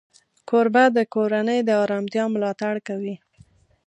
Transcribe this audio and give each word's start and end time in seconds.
کوربه 0.49 0.83
د 0.97 0.99
کورنۍ 1.13 1.59
د 1.65 1.69
آرامتیا 1.83 2.23
ملاتړ 2.33 2.75
کوي. 2.87 3.15